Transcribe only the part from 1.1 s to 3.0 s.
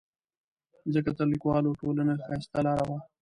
تر لیکوالو ټولنې ښایسته لاره وه.